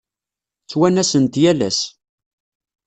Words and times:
Ttwanasen-t 0.63 1.35
yal 1.43 1.59
ass. 1.69 1.79